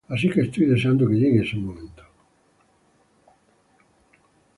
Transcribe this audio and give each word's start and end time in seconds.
Así 0.13 0.27
que 0.31 0.41
estoy 0.41 0.65
deseando 0.65 1.07
que 1.07 1.13
llegue 1.21 1.39
ese 1.43 1.57
momento. 1.57 2.03